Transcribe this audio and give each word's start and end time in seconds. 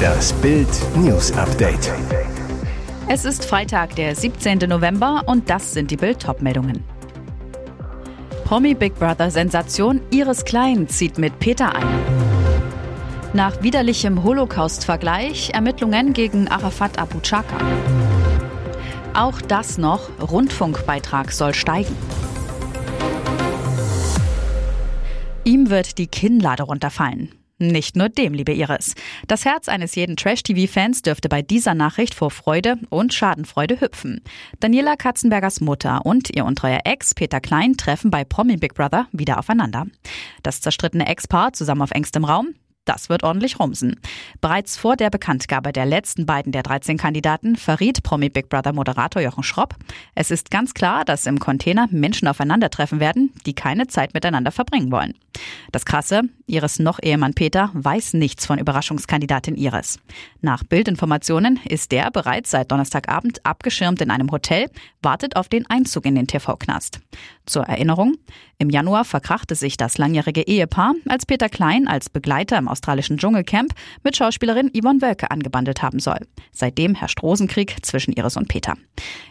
Das 0.00 0.32
Bild 0.34 0.68
News 0.96 1.32
Update. 1.32 1.92
Es 3.08 3.24
ist 3.24 3.44
Freitag, 3.44 3.96
der 3.96 4.14
17. 4.14 4.60
November 4.68 5.22
und 5.26 5.50
das 5.50 5.72
sind 5.72 5.90
die 5.90 5.96
Bild 5.96 6.24
meldungen 6.40 6.84
Promi 8.44 8.74
Big 8.74 8.94
Brother 8.96 9.30
Sensation 9.30 10.00
Iris 10.10 10.44
Klein 10.44 10.88
zieht 10.88 11.18
mit 11.18 11.38
Peter 11.38 11.74
ein. 11.74 11.86
Nach 13.32 13.62
widerlichem 13.62 14.24
Holocaust-Vergleich 14.24 15.50
Ermittlungen 15.54 16.12
gegen 16.12 16.48
Arafat 16.48 16.98
Abu 16.98 17.20
Chaka. 17.20 17.58
Auch 19.14 19.40
das 19.40 19.78
noch, 19.78 20.10
Rundfunkbeitrag 20.20 21.30
soll 21.32 21.54
steigen. 21.54 21.96
Ihm 25.44 25.70
wird 25.70 25.98
die 25.98 26.06
Kinnlade 26.06 26.64
runterfallen. 26.64 27.39
Nicht 27.62 27.94
nur 27.94 28.08
dem, 28.08 28.32
liebe 28.32 28.54
Iris. 28.54 28.94
Das 29.28 29.44
Herz 29.44 29.68
eines 29.68 29.94
jeden 29.94 30.16
Trash-TV-Fans 30.16 31.02
dürfte 31.02 31.28
bei 31.28 31.42
dieser 31.42 31.74
Nachricht 31.74 32.14
vor 32.14 32.30
Freude 32.30 32.78
und 32.88 33.12
Schadenfreude 33.12 33.82
hüpfen. 33.82 34.22
Daniela 34.60 34.96
Katzenbergers 34.96 35.60
Mutter 35.60 36.06
und 36.06 36.34
ihr 36.34 36.46
untreuer 36.46 36.80
Ex 36.84 37.14
Peter 37.14 37.38
Klein 37.38 37.76
treffen 37.76 38.10
bei 38.10 38.24
Promi 38.24 38.56
Big 38.56 38.72
Brother 38.72 39.08
wieder 39.12 39.38
aufeinander. 39.38 39.84
Das 40.42 40.62
zerstrittene 40.62 41.06
Ex-Paar 41.06 41.52
zusammen 41.52 41.82
auf 41.82 41.90
engstem 41.90 42.24
Raum, 42.24 42.54
das 42.84 43.08
wird 43.08 43.22
ordentlich 43.22 43.58
rumsen. 43.58 44.00
Bereits 44.40 44.76
vor 44.76 44.96
der 44.96 45.10
Bekanntgabe 45.10 45.72
der 45.72 45.86
letzten 45.86 46.26
beiden 46.26 46.52
der 46.52 46.62
13 46.62 46.96
Kandidaten 46.96 47.56
verriet 47.56 48.02
Promi 48.02 48.28
Big 48.28 48.48
Brother 48.48 48.72
Moderator 48.72 49.22
Jochen 49.22 49.42
Schropp, 49.42 49.76
es 50.14 50.30
ist 50.30 50.50
ganz 50.50 50.74
klar, 50.74 51.04
dass 51.04 51.26
im 51.26 51.38
Container 51.38 51.86
Menschen 51.90 52.28
aufeinandertreffen 52.28 53.00
werden, 53.00 53.32
die 53.46 53.54
keine 53.54 53.86
Zeit 53.86 54.14
miteinander 54.14 54.50
verbringen 54.50 54.90
wollen. 54.90 55.14
Das 55.72 55.84
Krasse, 55.84 56.22
Iris 56.46 56.78
noch 56.78 56.98
Ehemann 57.02 57.34
Peter 57.34 57.70
weiß 57.74 58.14
nichts 58.14 58.46
von 58.46 58.58
Überraschungskandidatin 58.58 59.56
Iris. 59.56 59.98
Nach 60.40 60.64
Bildinformationen 60.64 61.60
ist 61.64 61.92
der 61.92 62.10
bereits 62.10 62.50
seit 62.50 62.72
Donnerstagabend 62.72 63.44
abgeschirmt 63.46 64.00
in 64.00 64.10
einem 64.10 64.30
Hotel, 64.30 64.68
wartet 65.02 65.36
auf 65.36 65.48
den 65.48 65.68
Einzug 65.70 66.06
in 66.06 66.14
den 66.14 66.26
TV-Knast. 66.26 67.00
Zur 67.46 67.64
Erinnerung, 67.64 68.16
im 68.58 68.70
Januar 68.70 69.04
verkrachte 69.04 69.54
sich 69.54 69.76
das 69.76 69.96
langjährige 69.96 70.42
Ehepaar, 70.42 70.94
als 71.08 71.24
Peter 71.24 71.48
Klein 71.48 71.88
als 71.88 72.10
Begleiter 72.10 72.58
im 72.58 72.68
australischen 72.70 73.18
Dschungelcamp 73.18 73.72
mit 74.02 74.16
Schauspielerin 74.16 74.70
Yvonne 74.70 75.02
Wölke 75.02 75.30
angebandelt 75.30 75.82
haben 75.82 76.00
soll. 76.00 76.18
Seitdem 76.52 76.94
herrscht 76.94 77.22
Rosenkrieg 77.22 77.76
zwischen 77.82 78.12
Iris 78.12 78.36
und 78.36 78.48
Peter. 78.48 78.74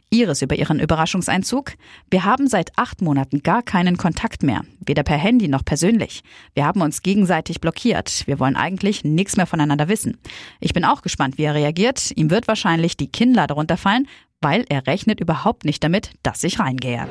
Iris 0.10 0.42
über 0.42 0.56
ihren 0.56 0.80
Überraschungseinzug. 0.80 1.74
Wir 2.10 2.26
haben 2.26 2.48
seit 2.48 2.72
acht 2.78 3.02
Monaten 3.02 3.44
gar 3.44 3.62
keinen 3.62 3.98
Kontakt 3.98 4.44
mehr, 4.44 4.62
weder 4.86 5.04
per 5.04 5.18
Handy 5.18 5.48
noch 5.48 5.64
persönlich. 5.64 6.24
Wir 6.54 6.66
haben 6.66 6.82
uns 6.82 7.02
gegenseitig 7.02 7.62
blockiert. 7.62 8.26
Wir 8.26 8.40
wollen 8.40 8.56
eigentlich 8.56 9.04
nichts 9.04 9.38
mehr 9.38 9.46
voneinander 9.46 9.88
wissen. 9.88 10.18
Ich 10.60 10.74
bin 10.74 10.86
auch 10.86 11.02
gespannt, 11.02 11.38
wie 11.38 11.44
er 11.44 11.56
reagiert. 11.56 12.12
Ihm 12.16 12.30
wird 12.30 12.48
wahrscheinlich 12.48 12.98
die 12.98 13.12
Kinnlade 13.12 13.54
runterfallen, 13.54 14.08
weil 14.42 14.66
er 14.70 14.88
rechnet 14.88 15.20
überhaupt 15.20 15.66
nicht 15.66 15.84
damit, 15.84 16.12
dass 16.24 16.44
ich 16.44 16.60
reingehe. 16.60 17.08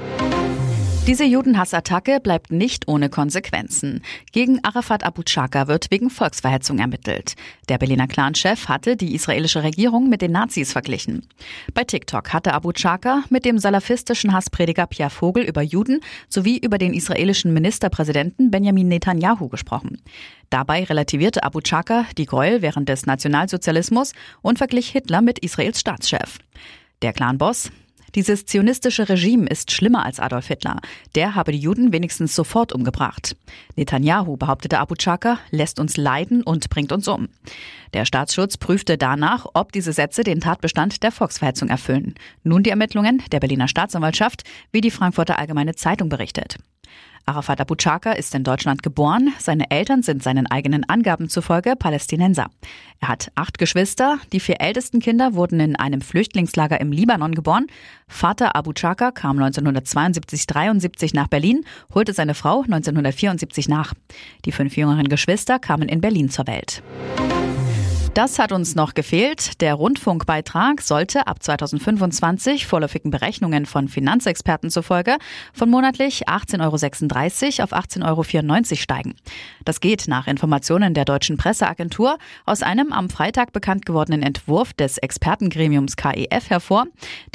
Diese 1.08 1.24
Judenhassattacke 1.24 2.20
bleibt 2.20 2.52
nicht 2.52 2.86
ohne 2.86 3.08
Konsequenzen. 3.08 4.02
Gegen 4.30 4.62
Arafat 4.62 5.04
Abu 5.04 5.22
Chaka 5.22 5.66
wird 5.66 5.90
wegen 5.90 6.10
Volksverhetzung 6.10 6.78
ermittelt. 6.80 7.34
Der 7.70 7.78
Berliner 7.78 8.06
Clan-Chef 8.06 8.68
hatte 8.68 8.94
die 8.94 9.14
israelische 9.14 9.62
Regierung 9.62 10.10
mit 10.10 10.20
den 10.20 10.32
Nazis 10.32 10.70
verglichen. 10.70 11.26
Bei 11.72 11.84
TikTok 11.84 12.34
hatte 12.34 12.52
Abu 12.52 12.72
Chaka 12.72 13.22
mit 13.30 13.46
dem 13.46 13.58
salafistischen 13.58 14.34
Hassprediger 14.34 14.86
Pierre 14.86 15.08
Vogel 15.08 15.44
über 15.44 15.62
Juden 15.62 16.00
sowie 16.28 16.58
über 16.58 16.76
den 16.76 16.92
israelischen 16.92 17.54
Ministerpräsidenten 17.54 18.50
Benjamin 18.50 18.88
Netanyahu 18.88 19.48
gesprochen. 19.48 20.02
Dabei 20.50 20.84
relativierte 20.84 21.42
Abu 21.42 21.62
Chaka 21.62 22.04
die 22.18 22.26
Gräuel 22.26 22.60
während 22.60 22.90
des 22.90 23.06
Nationalsozialismus 23.06 24.12
und 24.42 24.58
verglich 24.58 24.90
Hitler 24.90 25.22
mit 25.22 25.38
Israels 25.38 25.80
Staatschef. 25.80 26.36
Der 27.00 27.14
Clan-Boss 27.14 27.70
dieses 28.14 28.46
zionistische 28.46 29.08
Regime 29.08 29.46
ist 29.46 29.72
schlimmer 29.72 30.04
als 30.04 30.20
Adolf 30.20 30.48
Hitler. 30.48 30.80
Der 31.14 31.34
habe 31.34 31.52
die 31.52 31.58
Juden 31.58 31.92
wenigstens 31.92 32.34
sofort 32.34 32.72
umgebracht. 32.72 33.36
Netanyahu, 33.76 34.36
behauptete 34.36 34.78
Abu 34.78 34.94
Chaka, 34.94 35.38
lässt 35.50 35.80
uns 35.80 35.96
leiden 35.96 36.42
und 36.42 36.70
bringt 36.70 36.92
uns 36.92 37.08
um. 37.08 37.28
Der 37.92 38.04
Staatsschutz 38.04 38.56
prüfte 38.56 38.98
danach, 38.98 39.46
ob 39.54 39.72
diese 39.72 39.92
Sätze 39.92 40.24
den 40.24 40.40
Tatbestand 40.40 41.02
der 41.02 41.12
Volksverhetzung 41.12 41.68
erfüllen. 41.68 42.14
Nun 42.42 42.62
die 42.62 42.70
Ermittlungen 42.70 43.22
der 43.32 43.40
Berliner 43.40 43.68
Staatsanwaltschaft, 43.68 44.44
wie 44.72 44.80
die 44.80 44.90
Frankfurter 44.90 45.38
Allgemeine 45.38 45.74
Zeitung 45.74 46.08
berichtet. 46.08 46.58
Arafat 47.26 47.60
Abu 47.60 47.74
Chaka 47.74 48.12
ist 48.12 48.34
in 48.34 48.44
Deutschland 48.44 48.82
geboren. 48.82 49.32
Seine 49.38 49.70
Eltern 49.70 50.02
sind 50.02 50.22
seinen 50.22 50.46
eigenen 50.46 50.88
Angaben 50.88 51.28
zufolge 51.28 51.76
Palästinenser. 51.76 52.46
Er 53.00 53.08
hat 53.08 53.30
acht 53.34 53.58
Geschwister. 53.58 54.18
Die 54.32 54.40
vier 54.40 54.60
ältesten 54.60 55.00
Kinder 55.00 55.34
wurden 55.34 55.60
in 55.60 55.76
einem 55.76 56.00
Flüchtlingslager 56.00 56.80
im 56.80 56.92
Libanon 56.92 57.34
geboren. 57.34 57.66
Vater 58.06 58.56
Abu 58.56 58.72
Chaka 58.72 59.10
kam 59.10 59.38
1972-73 59.38 61.14
nach 61.14 61.28
Berlin, 61.28 61.64
holte 61.94 62.12
seine 62.12 62.34
Frau 62.34 62.62
1974 62.62 63.68
nach. 63.68 63.94
Die 64.44 64.52
fünf 64.52 64.76
jüngeren 64.76 65.08
Geschwister 65.08 65.58
kamen 65.58 65.88
in 65.88 66.00
Berlin 66.00 66.30
zur 66.30 66.46
Welt. 66.46 66.82
Das 68.18 68.40
hat 68.40 68.50
uns 68.50 68.74
noch 68.74 68.94
gefehlt. 68.94 69.60
Der 69.60 69.74
Rundfunkbeitrag 69.74 70.80
sollte 70.80 71.28
ab 71.28 71.40
2025 71.40 72.66
vorläufigen 72.66 73.12
Berechnungen 73.12 73.64
von 73.64 73.86
Finanzexperten 73.86 74.70
zufolge 74.70 75.18
von 75.52 75.70
monatlich 75.70 76.28
18,36 76.28 77.60
Euro 77.60 77.62
auf 77.62 77.72
18,94 77.72 78.04
Euro 78.08 78.74
steigen. 78.74 79.14
Das 79.64 79.78
geht 79.78 80.08
nach 80.08 80.26
Informationen 80.26 80.94
der 80.94 81.04
deutschen 81.04 81.36
Presseagentur 81.36 82.18
aus 82.44 82.64
einem 82.64 82.92
am 82.92 83.08
Freitag 83.08 83.52
bekannt 83.52 83.86
gewordenen 83.86 84.24
Entwurf 84.24 84.72
des 84.72 84.98
Expertengremiums 84.98 85.94
KEF 85.94 86.50
hervor. 86.50 86.86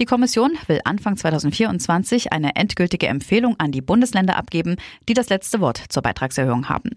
Die 0.01 0.05
Kommission 0.05 0.51
will 0.67 0.81
Anfang 0.83 1.15
2024 1.15 2.33
eine 2.33 2.57
endgültige 2.57 3.07
Empfehlung 3.07 3.55
an 3.57 3.71
die 3.71 3.79
Bundesländer 3.79 4.35
abgeben, 4.35 4.75
die 5.07 5.13
das 5.13 5.29
letzte 5.29 5.61
Wort 5.61 5.81
zur 5.87 6.03
Beitragserhöhung 6.03 6.67
haben. 6.67 6.89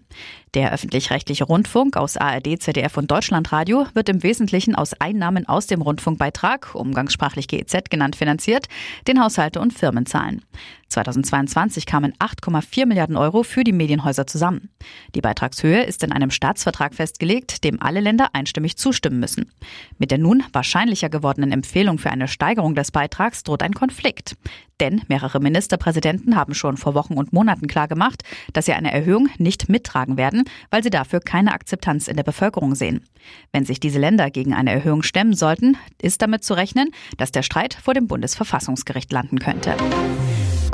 Der 0.55 0.73
öffentlich-rechtliche 0.73 1.45
Rundfunk 1.45 1.95
aus 1.95 2.17
ARD, 2.17 2.61
ZDF 2.61 2.97
und 2.97 3.09
Deutschlandradio 3.11 3.76
wird 3.93 4.09
im 4.09 4.23
Wesentlichen 4.23 4.75
aus 4.75 4.93
Einnahmen 4.93 5.47
aus 5.47 5.67
dem 5.67 5.81
Rundfunkbeitrag, 5.81 6.73
umgangssprachlich 6.73 7.47
GEZ 7.47 7.89
genannt, 7.89 8.15
finanziert, 8.15 8.67
den 9.07 9.21
Haushalte 9.21 9.59
und 9.59 9.73
Firmen 9.73 10.05
zahlen. 10.05 10.41
2022 10.89 11.85
kamen 11.85 12.13
8,4 12.13 12.85
Milliarden 12.85 13.17
Euro 13.17 13.43
für 13.43 13.63
die 13.63 13.71
Medienhäuser 13.71 14.25
zusammen. 14.25 14.69
Die 15.15 15.21
Beitragshöhe 15.21 15.83
ist 15.83 16.03
in 16.03 16.11
einem 16.11 16.31
Staatsvertrag 16.31 16.95
festgelegt, 16.95 17.63
dem 17.63 17.81
alle 17.81 17.99
Länder 17.99 18.29
einstimmig 18.33 18.77
zustimmen 18.77 19.19
müssen. 19.19 19.51
Mit 19.97 20.11
der 20.11 20.17
nun 20.17 20.43
wahrscheinlicher 20.53 21.09
gewordenen 21.09 21.51
Empfehlung 21.51 21.97
für 21.97 22.09
eine 22.09 22.27
Steigerung 22.27 22.75
des 22.75 22.91
Beitrags 22.91 23.43
droht 23.43 23.63
ein 23.63 23.73
Konflikt. 23.73 24.35
Denn 24.79 25.01
mehrere 25.07 25.39
Ministerpräsidenten 25.39 26.35
haben 26.35 26.53
schon 26.53 26.77
vor 26.77 26.93
Wochen 26.93 27.15
und 27.15 27.33
Monaten 27.33 27.67
klargemacht, 27.67 28.23
dass 28.53 28.65
sie 28.65 28.73
eine 28.73 28.91
Erhöhung 28.91 29.27
nicht 29.37 29.69
mittragen 29.69 30.17
werden, 30.17 30.43
weil 30.69 30.83
sie 30.83 30.89
dafür 30.89 31.19
keine 31.19 31.53
Akzeptanz 31.53 32.07
in 32.07 32.15
der 32.15 32.23
Bevölkerung 32.23 32.75
sehen. 32.75 33.03
Wenn 33.51 33.65
sich 33.65 33.79
diese 33.79 33.99
Länder 33.99 34.29
gegen 34.29 34.53
eine 34.53 34.71
Erhöhung 34.71 35.03
stemmen 35.03 35.33
sollten, 35.33 35.77
ist 36.01 36.21
damit 36.21 36.43
zu 36.43 36.53
rechnen, 36.53 36.91
dass 37.17 37.31
der 37.31 37.43
Streit 37.43 37.73
vor 37.73 37.93
dem 37.93 38.07
Bundesverfassungsgericht 38.07 39.11
landen 39.11 39.39
könnte. 39.39 39.75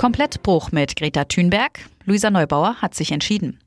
Komplettbruch 0.03 0.74
mit 0.74 0.97
Greta 0.97 1.24
Thunberg. 1.24 1.80
Luisa 2.03 2.30
Neubauer 2.30 2.75
hat 2.81 2.94
sich 2.94 3.14
entschieden. 3.14 3.62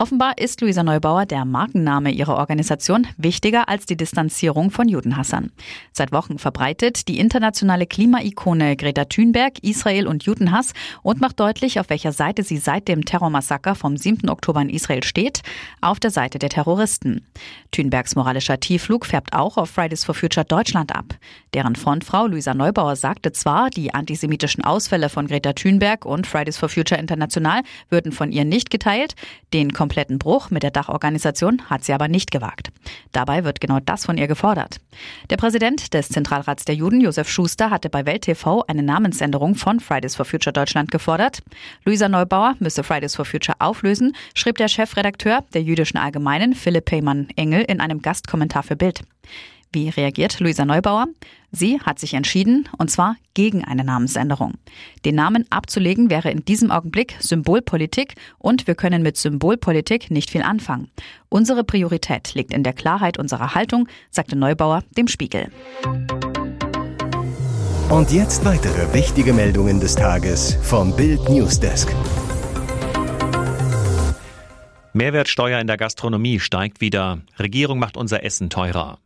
Offenbar 0.00 0.38
ist 0.38 0.60
Luisa 0.60 0.84
Neubauer 0.84 1.26
der 1.26 1.44
Markenname 1.44 2.12
ihrer 2.12 2.36
Organisation 2.36 3.08
wichtiger 3.16 3.68
als 3.68 3.84
die 3.84 3.96
Distanzierung 3.96 4.70
von 4.70 4.88
Judenhassern. 4.88 5.50
Seit 5.90 6.12
Wochen 6.12 6.38
verbreitet 6.38 7.08
die 7.08 7.18
internationale 7.18 7.84
Klimaikone 7.84 8.76
Greta 8.76 9.06
Thunberg 9.06 9.58
Israel 9.64 10.06
und 10.06 10.22
Judenhass 10.22 10.72
und 11.02 11.20
macht 11.20 11.40
deutlich, 11.40 11.80
auf 11.80 11.90
welcher 11.90 12.12
Seite 12.12 12.44
sie 12.44 12.58
seit 12.58 12.86
dem 12.86 13.04
Terrormassaker 13.04 13.74
vom 13.74 13.96
7. 13.96 14.28
Oktober 14.28 14.62
in 14.62 14.70
Israel 14.70 15.02
steht, 15.02 15.42
auf 15.80 15.98
der 15.98 16.12
Seite 16.12 16.38
der 16.38 16.50
Terroristen. 16.50 17.26
Thunbergs 17.72 18.14
moralischer 18.14 18.60
Tiefflug 18.60 19.04
färbt 19.04 19.32
auch 19.32 19.56
auf 19.56 19.68
Fridays 19.68 20.04
for 20.04 20.14
Future 20.14 20.46
Deutschland 20.46 20.94
ab. 20.94 21.06
Deren 21.54 21.74
Frontfrau 21.74 22.28
Luisa 22.28 22.54
Neubauer 22.54 22.94
sagte 22.94 23.32
zwar, 23.32 23.68
die 23.68 23.92
antisemitischen 23.92 24.62
Ausfälle 24.62 25.08
von 25.08 25.26
Greta 25.26 25.54
Thunberg 25.54 26.04
und 26.04 26.28
Fridays 26.28 26.56
for 26.56 26.68
Future 26.68 27.00
International 27.00 27.62
würden 27.90 28.12
von 28.12 28.30
ihr 28.30 28.44
nicht 28.44 28.70
geteilt, 28.70 29.16
den 29.52 29.72
kompletten 29.88 30.18
Bruch 30.18 30.50
mit 30.50 30.62
der 30.62 30.70
Dachorganisation 30.70 31.62
hat 31.70 31.82
sie 31.82 31.94
aber 31.94 32.08
nicht 32.08 32.30
gewagt. 32.30 32.68
Dabei 33.12 33.44
wird 33.44 33.58
genau 33.58 33.80
das 33.80 34.04
von 34.04 34.18
ihr 34.18 34.28
gefordert. 34.28 34.80
Der 35.30 35.38
Präsident 35.38 35.94
des 35.94 36.10
Zentralrats 36.10 36.66
der 36.66 36.74
Juden, 36.74 37.00
Josef 37.00 37.30
Schuster, 37.30 37.70
hatte 37.70 37.88
bei 37.88 38.04
Welt 38.04 38.22
TV 38.22 38.64
eine 38.68 38.82
Namensänderung 38.82 39.54
von 39.54 39.80
Fridays 39.80 40.14
for 40.14 40.26
Future 40.26 40.52
Deutschland 40.52 40.90
gefordert. 40.90 41.42
Luisa 41.86 42.06
Neubauer 42.06 42.54
müsse 42.58 42.84
Fridays 42.84 43.16
for 43.16 43.24
Future 43.24 43.56
auflösen, 43.60 44.14
schrieb 44.34 44.58
der 44.58 44.68
Chefredakteur 44.68 45.42
der 45.54 45.62
Jüdischen 45.62 45.96
Allgemeinen, 45.96 46.54
Philipp 46.54 46.84
Peymann 46.84 47.28
Engel, 47.36 47.62
in 47.62 47.80
einem 47.80 48.02
Gastkommentar 48.02 48.64
für 48.64 48.76
Bild. 48.76 49.00
Wie 49.70 49.90
reagiert 49.90 50.40
Luisa 50.40 50.64
Neubauer? 50.64 51.08
Sie 51.50 51.78
hat 51.80 51.98
sich 51.98 52.14
entschieden, 52.14 52.68
und 52.78 52.90
zwar 52.90 53.16
gegen 53.34 53.64
eine 53.64 53.84
Namensänderung. 53.84 54.54
Den 55.04 55.14
Namen 55.14 55.44
abzulegen 55.50 56.08
wäre 56.08 56.30
in 56.30 56.44
diesem 56.44 56.70
Augenblick 56.70 57.16
Symbolpolitik 57.20 58.14
und 58.38 58.66
wir 58.66 58.74
können 58.74 59.02
mit 59.02 59.18
Symbolpolitik 59.18 60.10
nicht 60.10 60.30
viel 60.30 60.42
anfangen. 60.42 60.90
Unsere 61.28 61.64
Priorität 61.64 62.34
liegt 62.34 62.52
in 62.52 62.62
der 62.62 62.72
Klarheit 62.72 63.18
unserer 63.18 63.54
Haltung, 63.54 63.88
sagte 64.10 64.36
Neubauer 64.36 64.84
dem 64.96 65.06
Spiegel. 65.06 65.50
Und 67.90 68.10
jetzt 68.10 68.44
weitere 68.46 68.92
wichtige 68.94 69.34
Meldungen 69.34 69.80
des 69.80 69.94
Tages 69.94 70.56
vom 70.62 70.96
Bild 70.96 71.28
Newsdesk. 71.28 71.94
Mehrwertsteuer 74.94 75.60
in 75.60 75.66
der 75.66 75.76
Gastronomie 75.76 76.40
steigt 76.40 76.80
wieder. 76.80 77.20
Regierung 77.38 77.78
macht 77.78 77.96
unser 77.96 78.24
Essen 78.24 78.50
teurer. 78.50 78.98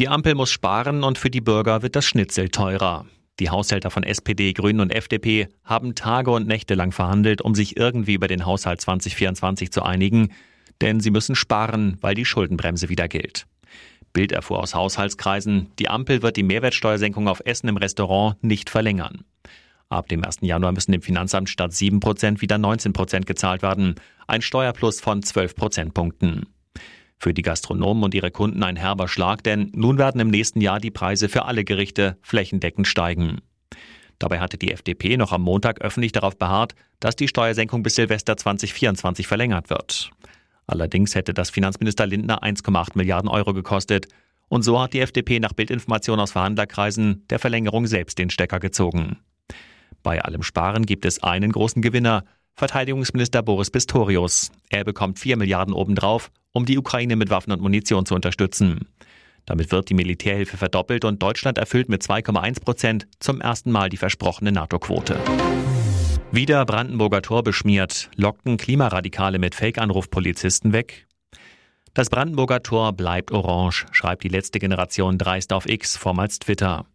Die 0.00 0.08
Ampel 0.08 0.34
muss 0.34 0.50
sparen 0.50 1.04
und 1.04 1.18
für 1.18 1.30
die 1.30 1.40
Bürger 1.40 1.82
wird 1.82 1.94
das 1.94 2.04
Schnitzel 2.04 2.48
teurer. 2.48 3.06
Die 3.38 3.50
Haushälter 3.50 3.90
von 3.90 4.02
SPD, 4.02 4.52
Grünen 4.52 4.80
und 4.80 4.90
FDP 4.90 5.48
haben 5.62 5.94
Tage 5.94 6.32
und 6.32 6.48
Nächte 6.48 6.74
lang 6.74 6.90
verhandelt, 6.90 7.42
um 7.42 7.54
sich 7.54 7.76
irgendwie 7.76 8.14
über 8.14 8.26
den 8.26 8.44
Haushalt 8.44 8.80
2024 8.80 9.70
zu 9.70 9.84
einigen, 9.84 10.32
denn 10.80 10.98
sie 10.98 11.10
müssen 11.10 11.36
sparen, 11.36 11.96
weil 12.00 12.16
die 12.16 12.24
Schuldenbremse 12.24 12.88
wieder 12.88 13.06
gilt. 13.06 13.46
Bild 14.12 14.32
erfuhr 14.32 14.58
aus 14.60 14.74
Haushaltskreisen, 14.74 15.70
die 15.78 15.88
Ampel 15.88 16.22
wird 16.22 16.36
die 16.36 16.42
Mehrwertsteuersenkung 16.42 17.28
auf 17.28 17.42
Essen 17.44 17.68
im 17.68 17.76
Restaurant 17.76 18.42
nicht 18.42 18.70
verlängern. 18.70 19.24
Ab 19.90 20.08
dem 20.08 20.24
1. 20.24 20.38
Januar 20.40 20.72
müssen 20.72 20.90
dem 20.90 21.02
Finanzamt 21.02 21.48
statt 21.48 21.72
7 21.72 22.00
Prozent 22.00 22.42
wieder 22.42 22.58
19 22.58 22.92
Prozent 22.92 23.26
gezahlt 23.26 23.62
werden, 23.62 23.94
ein 24.26 24.42
Steuerplus 24.42 25.00
von 25.00 25.22
12 25.22 25.54
Prozentpunkten. 25.54 26.46
Für 27.18 27.32
die 27.32 27.42
Gastronomen 27.42 28.04
und 28.04 28.14
ihre 28.14 28.30
Kunden 28.30 28.62
ein 28.62 28.76
herber 28.76 29.08
Schlag, 29.08 29.42
denn 29.42 29.70
nun 29.74 29.98
werden 29.98 30.20
im 30.20 30.28
nächsten 30.28 30.60
Jahr 30.60 30.80
die 30.80 30.90
Preise 30.90 31.28
für 31.28 31.44
alle 31.44 31.64
Gerichte 31.64 32.18
flächendeckend 32.22 32.86
steigen. 32.86 33.40
Dabei 34.18 34.40
hatte 34.40 34.58
die 34.58 34.72
FDP 34.72 35.16
noch 35.16 35.32
am 35.32 35.42
Montag 35.42 35.80
öffentlich 35.80 36.12
darauf 36.12 36.38
beharrt, 36.38 36.74
dass 37.00 37.16
die 37.16 37.28
Steuersenkung 37.28 37.82
bis 37.82 37.96
Silvester 37.96 38.36
2024 38.36 39.26
verlängert 39.26 39.70
wird. 39.70 40.10
Allerdings 40.66 41.14
hätte 41.14 41.34
das 41.34 41.50
Finanzminister 41.50 42.06
Lindner 42.06 42.42
1,8 42.42 42.92
Milliarden 42.94 43.28
Euro 43.28 43.52
gekostet. 43.52 44.06
Und 44.48 44.62
so 44.62 44.80
hat 44.80 44.92
die 44.92 45.00
FDP 45.00 45.40
nach 45.40 45.52
Bildinformation 45.52 46.20
aus 46.20 46.32
Verhandlerkreisen 46.32 47.26
der 47.28 47.38
Verlängerung 47.38 47.86
selbst 47.86 48.18
den 48.18 48.30
Stecker 48.30 48.60
gezogen. 48.60 49.18
Bei 50.02 50.22
allem 50.22 50.42
Sparen 50.42 50.86
gibt 50.86 51.04
es 51.06 51.22
einen 51.22 51.52
großen 51.52 51.82
Gewinner, 51.82 52.24
Verteidigungsminister 52.54 53.42
Boris 53.42 53.70
Pistorius. 53.70 54.52
Er 54.68 54.84
bekommt 54.84 55.18
4 55.18 55.36
Milliarden 55.36 55.74
obendrauf, 55.74 56.30
um 56.54 56.64
die 56.64 56.78
Ukraine 56.78 57.16
mit 57.16 57.28
Waffen 57.28 57.52
und 57.52 57.60
Munition 57.60 58.06
zu 58.06 58.14
unterstützen. 58.14 58.88
Damit 59.44 59.70
wird 59.70 59.90
die 59.90 59.94
Militärhilfe 59.94 60.56
verdoppelt 60.56 61.04
und 61.04 61.22
Deutschland 61.22 61.58
erfüllt 61.58 61.90
mit 61.90 62.02
2,1 62.02 62.64
Prozent 62.64 63.06
zum 63.18 63.42
ersten 63.42 63.70
Mal 63.70 63.90
die 63.90 63.98
versprochene 63.98 64.52
NATO-Quote. 64.52 65.18
Wieder 66.32 66.64
Brandenburger 66.64 67.20
Tor 67.20 67.42
beschmiert, 67.42 68.08
lockten 68.16 68.56
Klimaradikale 68.56 69.38
mit 69.38 69.54
Fake-Anruf 69.54 70.10
Polizisten 70.10 70.72
weg. 70.72 71.06
Das 71.92 72.08
Brandenburger 72.08 72.62
Tor 72.62 72.92
bleibt 72.92 73.30
orange, 73.30 73.86
schreibt 73.92 74.24
die 74.24 74.28
letzte 74.28 74.58
Generation 74.58 75.18
dreist 75.18 75.52
auf 75.52 75.68
X, 75.68 75.96
vormals 75.96 76.38
Twitter. 76.38 76.86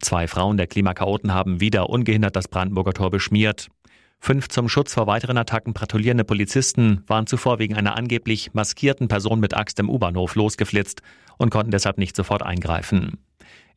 Zwei 0.00 0.28
Frauen 0.28 0.58
der 0.58 0.66
Klimakaoten 0.66 1.32
haben 1.32 1.60
wieder 1.60 1.88
ungehindert 1.88 2.36
das 2.36 2.46
Brandenburger 2.46 2.92
Tor 2.92 3.10
beschmiert. 3.10 3.68
Fünf 4.24 4.48
zum 4.48 4.70
Schutz 4.70 4.94
vor 4.94 5.06
weiteren 5.06 5.36
Attacken 5.36 5.74
patrouillierende 5.74 6.24
Polizisten 6.24 7.04
waren 7.06 7.26
zuvor 7.26 7.58
wegen 7.58 7.74
einer 7.74 7.94
angeblich 7.98 8.54
maskierten 8.54 9.06
Person 9.06 9.38
mit 9.38 9.54
Axt 9.54 9.78
im 9.80 9.90
U-Bahnhof 9.90 10.34
losgeflitzt 10.34 11.02
und 11.36 11.50
konnten 11.50 11.72
deshalb 11.72 11.98
nicht 11.98 12.16
sofort 12.16 12.42
eingreifen. 12.42 13.18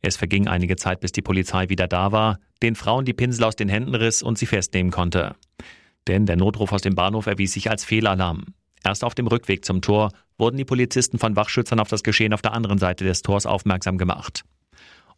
Es 0.00 0.16
verging 0.16 0.48
einige 0.48 0.76
Zeit, 0.76 1.00
bis 1.00 1.12
die 1.12 1.20
Polizei 1.20 1.68
wieder 1.68 1.86
da 1.86 2.12
war, 2.12 2.38
den 2.62 2.76
Frauen 2.76 3.04
die 3.04 3.12
Pinsel 3.12 3.44
aus 3.44 3.56
den 3.56 3.68
Händen 3.68 3.94
riss 3.94 4.22
und 4.22 4.38
sie 4.38 4.46
festnehmen 4.46 4.90
konnte. 4.90 5.36
Denn 6.06 6.24
der 6.24 6.36
Notruf 6.36 6.72
aus 6.72 6.80
dem 6.80 6.94
Bahnhof 6.94 7.26
erwies 7.26 7.52
sich 7.52 7.68
als 7.68 7.84
Fehlalarm. 7.84 8.46
Erst 8.82 9.04
auf 9.04 9.14
dem 9.14 9.26
Rückweg 9.26 9.66
zum 9.66 9.82
Tor 9.82 10.12
wurden 10.38 10.56
die 10.56 10.64
Polizisten 10.64 11.18
von 11.18 11.36
Wachschützern 11.36 11.78
auf 11.78 11.88
das 11.88 12.02
Geschehen 12.02 12.32
auf 12.32 12.40
der 12.40 12.54
anderen 12.54 12.78
Seite 12.78 13.04
des 13.04 13.20
Tors 13.20 13.44
aufmerksam 13.44 13.98
gemacht. 13.98 14.44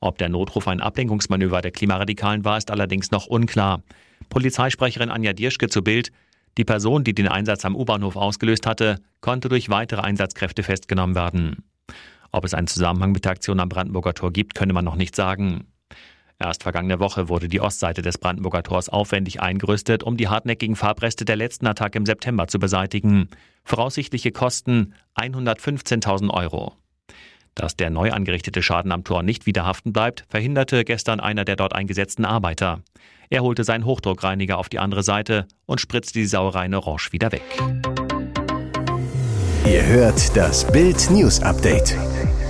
Ob 0.00 0.18
der 0.18 0.28
Notruf 0.28 0.66
ein 0.66 0.80
Ablenkungsmanöver 0.80 1.60
der 1.60 1.70
Klimaradikalen 1.70 2.44
war, 2.44 2.58
ist 2.58 2.72
allerdings 2.72 3.12
noch 3.12 3.26
unklar. 3.26 3.84
Polizeisprecherin 4.30 5.10
Anja 5.10 5.34
Dirschke 5.34 5.68
zu 5.68 5.82
Bild. 5.82 6.10
Die 6.56 6.64
Person, 6.64 7.04
die 7.04 7.14
den 7.14 7.28
Einsatz 7.28 7.64
am 7.64 7.76
U-Bahnhof 7.76 8.16
ausgelöst 8.16 8.66
hatte, 8.66 8.96
konnte 9.20 9.48
durch 9.48 9.68
weitere 9.68 10.00
Einsatzkräfte 10.00 10.62
festgenommen 10.62 11.14
werden. 11.14 11.64
Ob 12.32 12.44
es 12.44 12.54
einen 12.54 12.66
Zusammenhang 12.66 13.12
mit 13.12 13.24
der 13.24 13.32
Aktion 13.32 13.60
am 13.60 13.68
Brandenburger 13.68 14.14
Tor 14.14 14.32
gibt, 14.32 14.54
könne 14.54 14.72
man 14.72 14.84
noch 14.84 14.96
nicht 14.96 15.14
sagen. 15.14 15.66
Erst 16.38 16.62
vergangene 16.62 17.00
Woche 17.00 17.28
wurde 17.28 17.48
die 17.48 17.60
Ostseite 17.60 18.00
des 18.00 18.16
Brandenburger 18.16 18.62
Tors 18.62 18.88
aufwendig 18.88 19.42
eingerüstet, 19.42 20.02
um 20.02 20.16
die 20.16 20.28
hartnäckigen 20.28 20.74
Farbreste 20.74 21.26
der 21.26 21.36
letzten 21.36 21.66
Attacke 21.66 21.98
im 21.98 22.06
September 22.06 22.46
zu 22.48 22.58
beseitigen. 22.58 23.28
Voraussichtliche 23.64 24.32
Kosten 24.32 24.94
115.000 25.16 26.30
Euro. 26.30 26.72
Dass 27.54 27.76
der 27.76 27.90
neu 27.90 28.12
angerichtete 28.12 28.62
Schaden 28.62 28.92
am 28.92 29.04
Tor 29.04 29.22
nicht 29.22 29.46
wieder 29.46 29.66
haften 29.66 29.92
bleibt, 29.92 30.24
verhinderte 30.28 30.84
gestern 30.84 31.20
einer 31.20 31.44
der 31.44 31.56
dort 31.56 31.74
eingesetzten 31.74 32.24
Arbeiter. 32.24 32.82
Er 33.28 33.42
holte 33.42 33.64
seinen 33.64 33.84
Hochdruckreiniger 33.84 34.58
auf 34.58 34.68
die 34.68 34.78
andere 34.78 35.02
Seite 35.02 35.46
und 35.66 35.80
spritzte 35.80 36.18
die 36.18 36.26
Sauerei 36.26 36.68
orange 36.74 37.12
wieder 37.12 37.32
weg. 37.32 37.42
Ihr 39.66 39.86
hört 39.86 40.36
das 40.36 40.70
Bild 40.72 41.10
News 41.10 41.40
Update 41.40 41.96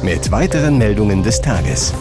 mit 0.02 0.30
weiteren 0.30 0.78
Meldungen 0.78 1.22
des 1.22 1.40
Tages. 1.40 1.92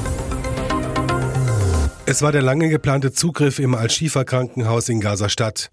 Es 2.05 2.21
war 2.21 2.31
der 2.31 2.41
lange 2.41 2.69
geplante 2.69 3.11
Zugriff 3.11 3.59
im 3.59 3.75
Al-Shifa-Krankenhaus 3.75 4.89
in 4.89 5.01
Gaza-Stadt. 5.01 5.71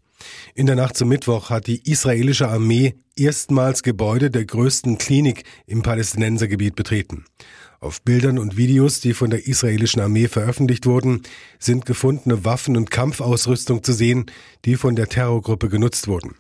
In 0.54 0.66
der 0.66 0.76
Nacht 0.76 0.96
zum 0.96 1.08
Mittwoch 1.08 1.50
hat 1.50 1.66
die 1.66 1.90
israelische 1.90 2.48
Armee 2.48 2.96
erstmals 3.16 3.82
Gebäude 3.82 4.30
der 4.30 4.44
größten 4.44 4.98
Klinik 4.98 5.44
im 5.66 5.82
Palästinensergebiet 5.82 6.76
betreten. 6.76 7.24
Auf 7.80 8.02
Bildern 8.02 8.38
und 8.38 8.56
Videos, 8.56 9.00
die 9.00 9.14
von 9.14 9.30
der 9.30 9.46
israelischen 9.46 10.00
Armee 10.00 10.28
veröffentlicht 10.28 10.86
wurden, 10.86 11.22
sind 11.58 11.86
gefundene 11.86 12.44
Waffen 12.44 12.76
und 12.76 12.90
Kampfausrüstung 12.90 13.82
zu 13.82 13.92
sehen, 13.92 14.26
die 14.64 14.76
von 14.76 14.96
der 14.96 15.08
Terrorgruppe 15.08 15.68
genutzt 15.68 16.08
wurden. 16.08 16.34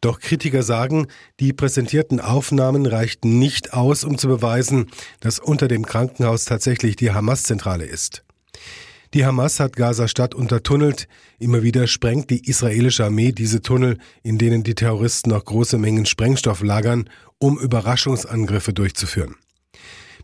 Doch 0.00 0.20
Kritiker 0.20 0.62
sagen, 0.62 1.06
die 1.40 1.52
präsentierten 1.52 2.20
Aufnahmen 2.20 2.84
reichten 2.84 3.38
nicht 3.38 3.72
aus, 3.72 4.04
um 4.04 4.18
zu 4.18 4.28
beweisen, 4.28 4.90
dass 5.20 5.38
unter 5.38 5.68
dem 5.68 5.86
Krankenhaus 5.86 6.44
tatsächlich 6.44 6.96
die 6.96 7.12
Hamas-Zentrale 7.12 7.84
ist. 7.86 8.24
Die 9.14 9.24
Hamas 9.24 9.60
hat 9.60 9.76
Gaza-Stadt 9.76 10.34
untertunnelt. 10.34 11.06
Immer 11.38 11.62
wieder 11.62 11.86
sprengt 11.86 12.30
die 12.30 12.48
israelische 12.48 13.04
Armee 13.04 13.30
diese 13.30 13.62
Tunnel, 13.62 13.98
in 14.24 14.38
denen 14.38 14.64
die 14.64 14.74
Terroristen 14.74 15.30
noch 15.30 15.44
große 15.44 15.78
Mengen 15.78 16.04
Sprengstoff 16.04 16.64
lagern, 16.64 17.08
um 17.38 17.56
Überraschungsangriffe 17.56 18.72
durchzuführen. 18.72 19.36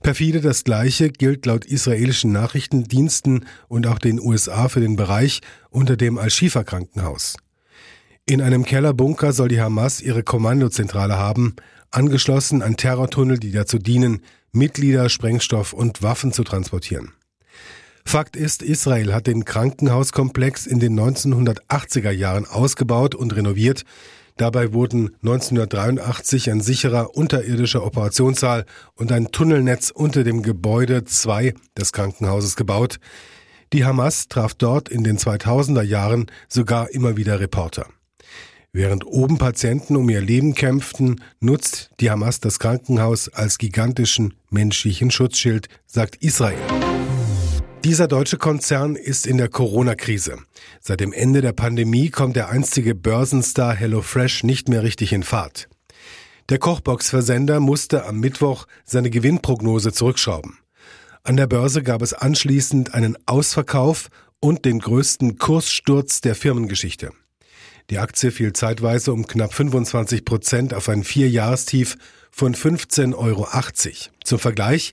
Perfide 0.03 0.41
das 0.41 0.65
Gleiche 0.65 1.11
gilt 1.11 1.47
laut 1.47 1.65
israelischen 1.65 2.33
Nachrichtendiensten 2.33 3.47
und 3.69 3.87
auch 3.87 4.01
den 4.01 4.19
USA 4.19 4.69
für 4.69 4.81
den 4.81 4.97
Bereich 4.97 5.41
unter 5.69 5.97
dem 5.97 6.19
Al-Shifa-Krankenhaus. 6.19 7.37
In 8.27 8.43
einem 8.43 8.65
Kellerbunker 8.65 9.33
soll 9.33 9.49
die 9.49 9.61
Hamas 9.61 10.01
ihre 10.01 10.25
Kommandozentrale 10.25 11.17
haben, 11.17 11.55
angeschlossen 11.93 12.61
an 12.61 12.77
Terrortunnel, 12.77 13.39
die 13.39 13.53
dazu 13.53 13.79
dienen, 13.79 14.23
Mitglieder, 14.51 15.09
Sprengstoff 15.09 15.75
und 15.75 16.03
Waffen 16.03 16.33
zu 16.33 16.43
transportieren. 16.43 17.13
Fakt 18.05 18.37
ist, 18.37 18.63
Israel 18.63 19.15
hat 19.15 19.27
den 19.27 19.45
Krankenhauskomplex 19.45 20.67
in 20.67 20.81
den 20.81 20.99
1980er 20.99 22.11
Jahren 22.11 22.47
ausgebaut 22.47 23.15
und 23.15 23.35
renoviert. 23.35 23.85
Dabei 24.37 24.73
wurden 24.73 25.11
1983 25.23 26.51
ein 26.51 26.61
sicherer 26.61 27.15
unterirdischer 27.15 27.85
Operationssaal 27.85 28.65
und 28.95 29.13
ein 29.13 29.33
Tunnelnetz 29.33 29.91
unter 29.91 30.25
dem 30.25 30.43
Gebäude 30.43 31.05
2 31.05 31.55
des 31.77 31.93
Krankenhauses 31.93 32.57
gebaut. 32.57 33.01
Die 33.73 33.85
Hamas 33.85 34.29
traf 34.29 34.55
dort 34.55 34.89
in 34.89 35.05
den 35.05 35.19
2000er 35.19 35.83
Jahren 35.83 36.27
sogar 36.49 36.91
immer 36.91 37.17
wieder 37.17 37.39
Reporter. 37.39 37.87
Während 38.73 39.05
oben 39.05 39.37
Patienten 39.37 39.97
um 39.97 40.09
ihr 40.09 40.21
Leben 40.21 40.55
kämpften, 40.55 41.21
nutzt 41.41 41.91
die 42.01 42.11
Hamas 42.11 42.41
das 42.41 42.59
Krankenhaus 42.59 43.29
als 43.29 43.59
gigantischen 43.59 44.35
menschlichen 44.49 45.11
Schutzschild, 45.11 45.69
sagt 45.87 46.17
Israel. 46.17 46.59
Dieser 47.85 48.09
deutsche 48.09 48.37
Konzern 48.37 48.95
ist 48.95 49.27
in 49.27 49.39
der 49.39 49.49
Corona-Krise. 49.49 50.37
Seit 50.83 51.01
dem 51.01 51.15
Ende 51.15 51.41
der 51.41 51.55
Pandemie 51.55 52.11
kommt 52.11 52.37
der 52.37 52.51
einstige 52.51 52.95
Börsenstar 52.95 53.75
HelloFresh 53.75 54.45
nicht 54.45 54.69
mehr 54.69 54.83
richtig 54.83 55.15
in 55.15 55.23
Fahrt. 55.23 55.67
Der 56.51 56.59
Kochbox-Versender 56.59 57.59
musste 57.59 58.05
am 58.05 58.21
Mittwoch 58.21 58.67
seine 58.85 59.09
Gewinnprognose 59.09 59.93
zurückschrauben. 59.93 60.59
An 61.23 61.39
der 61.39 61.47
Börse 61.47 61.83
gab 61.83 62.03
es 62.03 62.13
anschließend 62.13 62.93
einen 62.93 63.17
Ausverkauf 63.25 64.11
und 64.41 64.67
den 64.67 64.81
größten 64.81 65.39
Kurssturz 65.39 66.21
der 66.21 66.35
Firmengeschichte. 66.35 67.13
Die 67.89 67.99
Aktie 67.99 68.31
fiel 68.31 68.53
zeitweise 68.53 69.11
um 69.11 69.27
knapp 69.27 69.55
25 69.55 70.27
Prozent 70.27 70.75
auf 70.75 70.91
ein 70.91 71.03
Vierjahrestief 71.03 71.97
von 72.31 72.55
15,80 72.55 73.15
Euro. 73.17 73.49
Zum 74.23 74.39
Vergleich, 74.39 74.93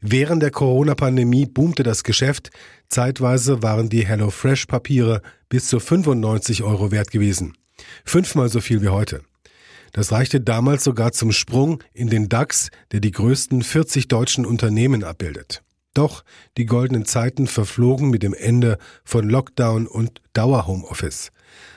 Während 0.00 0.42
der 0.42 0.52
Corona-Pandemie 0.52 1.46
boomte 1.46 1.82
das 1.82 2.04
Geschäft. 2.04 2.50
Zeitweise 2.88 3.62
waren 3.62 3.88
die 3.88 4.06
HelloFresh-Papiere 4.06 5.22
bis 5.48 5.66
zu 5.68 5.80
95 5.80 6.62
Euro 6.62 6.92
wert 6.92 7.10
gewesen. 7.10 7.56
Fünfmal 8.04 8.48
so 8.48 8.60
viel 8.60 8.80
wie 8.82 8.88
heute. 8.88 9.22
Das 9.92 10.12
reichte 10.12 10.40
damals 10.40 10.84
sogar 10.84 11.12
zum 11.12 11.32
Sprung 11.32 11.82
in 11.92 12.08
den 12.08 12.28
DAX, 12.28 12.70
der 12.92 13.00
die 13.00 13.10
größten 13.10 13.62
40 13.62 14.06
deutschen 14.06 14.46
Unternehmen 14.46 15.02
abbildet. 15.02 15.62
Doch 15.94 16.22
die 16.56 16.66
goldenen 16.66 17.04
Zeiten 17.04 17.48
verflogen 17.48 18.10
mit 18.10 18.22
dem 18.22 18.34
Ende 18.34 18.78
von 19.04 19.28
Lockdown 19.28 19.88
und 19.88 20.20
Dauerhomeoffice. 20.32 21.32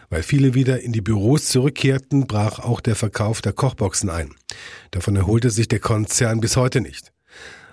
Weil 0.09 0.21
viele 0.21 0.53
wieder 0.53 0.81
in 0.81 0.91
die 0.91 1.01
Büros 1.01 1.45
zurückkehrten, 1.45 2.27
brach 2.27 2.59
auch 2.59 2.81
der 2.81 2.95
Verkauf 2.95 3.41
der 3.41 3.53
Kochboxen 3.53 4.09
ein. 4.09 4.35
Davon 4.91 5.15
erholte 5.15 5.49
sich 5.49 5.69
der 5.69 5.79
Konzern 5.79 6.41
bis 6.41 6.57
heute 6.57 6.81
nicht. 6.81 7.11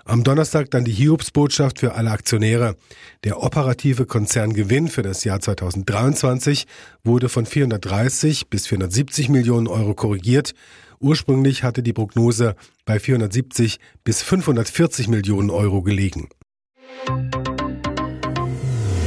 Am 0.09 0.23
Donnerstag 0.23 0.71
dann 0.71 0.85
die 0.85 0.91
Hiobsbotschaft 0.91 1.77
für 1.77 1.93
alle 1.93 2.09
Aktionäre. 2.09 2.75
Der 3.23 3.43
operative 3.43 4.07
Konzerngewinn 4.07 4.87
für 4.87 5.03
das 5.03 5.23
Jahr 5.23 5.39
2023 5.39 6.65
wurde 7.03 7.29
von 7.29 7.45
430 7.45 8.49
bis 8.49 8.65
470 8.65 9.29
Millionen 9.29 9.67
Euro 9.67 9.93
korrigiert. 9.93 10.55
Ursprünglich 10.99 11.61
hatte 11.61 11.83
die 11.83 11.93
Prognose 11.93 12.55
bei 12.85 12.99
470 12.99 13.77
bis 14.03 14.23
540 14.23 15.09
Millionen 15.09 15.51
Euro 15.51 15.83
gelegen. 15.83 16.29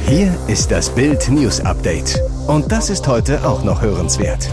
Hier 0.07 0.33
ist 0.47 0.71
das 0.71 0.95
Bild 0.95 1.27
News 1.27 1.59
Update. 1.59 2.17
Und 2.47 2.71
das 2.71 2.89
ist 2.89 3.09
heute 3.09 3.45
auch 3.45 3.65
noch 3.65 3.81
hörenswert. 3.81 4.49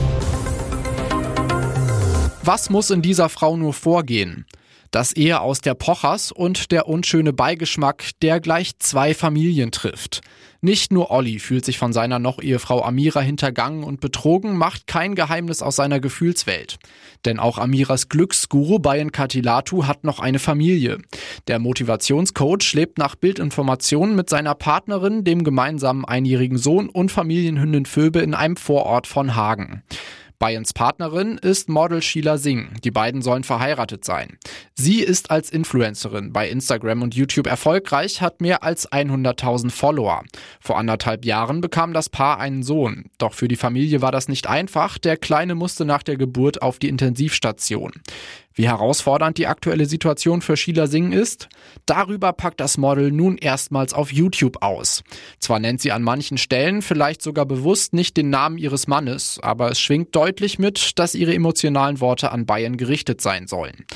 Was 2.43 2.71
muss 2.71 2.91
in 2.91 3.03
dieser 3.03 3.29
Frau 3.29 3.57
nur 3.57 3.73
vorgehen? 3.73 4.47
Das 4.91 5.13
Ehe 5.13 5.41
aus 5.41 5.61
der 5.61 5.75
Pochers 5.75 6.33
und 6.33 6.73
der 6.73 6.89
unschöne 6.89 7.33
Beigeschmack, 7.33 8.11
der 8.23 8.41
gleich 8.41 8.77
zwei 8.81 9.15
Familien 9.15 9.71
trifft. 9.71 10.21
Nicht 10.63 10.93
nur 10.93 11.13
Olli 11.13 11.39
fühlt 11.39 11.65
sich 11.65 11.79
von 11.79 11.93
seiner 11.93 12.19
Noch-Ehefrau 12.19 12.83
Amira 12.83 13.21
hintergangen 13.21 13.85
und 13.85 14.01
betrogen, 14.01 14.57
macht 14.57 14.89
kein 14.89 15.15
Geheimnis 15.15 15.63
aus 15.63 15.77
seiner 15.77 16.01
Gefühlswelt. 16.01 16.79
Denn 17.25 17.39
auch 17.39 17.57
Amiras 17.57 18.09
Glücksguru 18.09 18.81
Bayan 18.81 19.13
Katilatu 19.13 19.87
hat 19.87 20.03
noch 20.03 20.19
eine 20.19 20.41
Familie. 20.41 20.99
Der 21.47 21.61
Motivationscoach 21.61 22.75
lebt 22.75 22.99
nach 22.99 23.15
Bildinformationen 23.15 24.17
mit 24.17 24.29
seiner 24.29 24.57
Partnerin, 24.57 25.23
dem 25.23 25.45
gemeinsamen 25.45 26.05
einjährigen 26.05 26.59
Sohn 26.59 26.89
und 26.89 27.13
Familienhündin 27.13 27.87
Phoebe 27.87 28.19
in 28.19 28.35
einem 28.35 28.57
Vorort 28.57 29.07
von 29.07 29.37
Hagen. 29.37 29.85
Bayens 30.41 30.73
Partnerin 30.73 31.37
ist 31.37 31.69
Model 31.69 32.01
Sheila 32.01 32.39
Singh. 32.39 32.71
Die 32.83 32.91
beiden 32.91 33.21
sollen 33.21 33.45
verheiratet 33.45 34.07
sein. 34.07 34.39
Sie 34.75 35.01
ist 35.01 35.31
als 35.31 35.51
Influencerin 35.51 36.33
bei 36.33 36.49
Instagram 36.49 37.03
und 37.03 37.15
YouTube 37.15 37.47
erfolgreich, 37.47 38.23
hat 38.23 38.41
mehr 38.41 38.63
als 38.63 38.91
100.000 38.91 39.71
Follower. 39.71 40.25
Vor 40.59 40.79
anderthalb 40.79 41.27
Jahren 41.27 41.61
bekam 41.61 41.93
das 41.93 42.09
Paar 42.09 42.41
einen 42.41 42.63
Sohn. 42.63 43.11
Doch 43.19 43.35
für 43.35 43.49
die 43.49 43.57
Familie 43.57 44.01
war 44.01 44.13
das 44.13 44.29
nicht 44.29 44.47
einfach. 44.47 44.97
Der 44.97 45.19
Kleine 45.19 45.55
musste 45.55 45.85
nach 45.85 46.03
der 46.03 46.17
Geburt 46.17 46.63
auf 46.63 46.79
die 46.79 46.89
Intensivstation. 46.89 47.93
Wie 48.55 48.69
herausfordernd 48.69 49.39
die 49.39 49.47
aktuelle 49.47 49.87
Situation 49.87 50.43
für 50.43 50.57
Sheila 50.57 50.89
Singh 50.89 51.17
ist? 51.17 51.49
Darüber 51.87 52.33
packt 52.33 52.61
das 52.61 52.79
Model 52.79 53.13
nun 53.13 53.39
erstmals 53.39 53.95
auf 53.95 54.13
YouTube 54.13 54.63
aus. 54.63 55.05
Zwar 55.39 55.61
nennt 55.61 55.81
sie 55.81 55.93
an 55.93 56.03
manchen 56.03 56.37
Stellen 56.37 56.83
vielleicht 56.83 57.23
sogar 57.23 57.47
bewusst 57.47 57.93
nicht 57.93 58.17
den 58.17 58.29
Namen 58.29 58.59
ihres 58.59 58.89
Mannes, 58.89 59.39
aber 59.41 59.71
es 59.71 59.81
schwingt 59.81 60.17
deutlich 60.17 60.59
mit, 60.59 60.99
dass 60.99 61.15
ihre 61.15 61.33
emotionalen 61.33 62.01
Worte 62.01 62.33
an 62.33 62.45
Bayern 62.45 62.77
gerichtet 62.77 63.21
sein 63.21 63.47
sollen. 63.47 63.87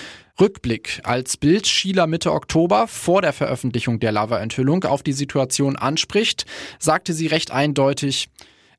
Rückblick. 0.41 1.01
Als 1.05 1.37
Bild 1.37 1.67
Sheila 1.67 2.07
Mitte 2.07 2.33
Oktober 2.33 2.89
vor 2.89 3.23
der 3.23 3.33
Veröffentlichung 3.33 4.01
der 4.01 4.13
Lava-Enthüllung 4.13 4.85
auf 4.85 5.03
die 5.03 5.13
Situation 5.13 5.77
anspricht, 5.77 6.45
sagte 6.79 7.13
sie 7.13 7.27
recht 7.27 7.51
eindeutig, 7.51 8.29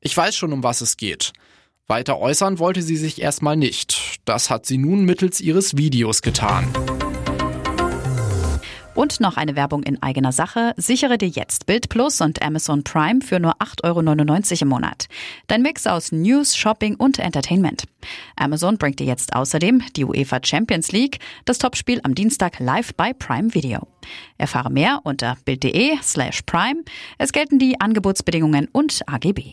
ich 0.00 0.16
weiß 0.16 0.36
schon, 0.36 0.52
um 0.52 0.62
was 0.62 0.80
es 0.80 0.96
geht. 0.96 1.32
Weiter 1.88 2.18
äußern 2.18 2.58
wollte 2.58 2.82
sie 2.82 2.96
sich 2.96 3.22
erstmal 3.22 3.56
nicht. 3.56 4.18
Das 4.24 4.50
hat 4.50 4.66
sie 4.66 4.76
nun 4.76 5.04
mittels 5.04 5.40
ihres 5.40 5.76
Videos 5.76 6.20
getan. 6.20 6.66
Und 8.96 9.20
noch 9.20 9.36
eine 9.36 9.54
Werbung 9.54 9.84
in 9.84 10.02
eigener 10.02 10.32
Sache. 10.32 10.72
Sichere 10.76 11.16
dir 11.16 11.28
jetzt 11.28 11.66
Bild 11.66 11.88
Plus 11.88 12.20
und 12.22 12.42
Amazon 12.42 12.82
Prime 12.82 13.20
für 13.20 13.38
nur 13.38 13.52
8,99 13.58 13.84
Euro 13.84 14.62
im 14.62 14.68
Monat. 14.68 15.06
Dein 15.46 15.62
Mix 15.62 15.86
aus 15.86 16.10
News, 16.10 16.56
Shopping 16.56 16.96
und 16.96 17.20
Entertainment. 17.20 17.84
Amazon 18.34 18.78
bringt 18.78 18.98
dir 18.98 19.06
jetzt 19.06 19.36
außerdem 19.36 19.82
die 19.94 20.06
UEFA 20.06 20.40
Champions 20.42 20.90
League, 20.90 21.20
das 21.44 21.58
Topspiel 21.58 22.00
am 22.02 22.16
Dienstag 22.16 22.58
live 22.58 22.94
bei 22.94 23.12
Prime 23.12 23.54
Video. 23.54 23.86
Erfahre 24.38 24.70
mehr 24.72 25.02
unter 25.04 25.36
bild.de 25.44 25.98
slash 26.02 26.42
prime. 26.46 26.82
Es 27.18 27.32
gelten 27.32 27.60
die 27.60 27.80
Angebotsbedingungen 27.80 28.66
und 28.72 29.02
AGB. 29.06 29.52